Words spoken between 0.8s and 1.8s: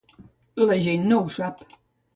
gent no ho sap.